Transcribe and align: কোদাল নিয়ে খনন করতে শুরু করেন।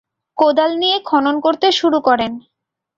কোদাল 0.37 0.71
নিয়ে 0.77 0.97
খনন 1.05 1.35
করতে 1.39 1.67
শুরু 1.71 1.99
করেন। 1.99 2.31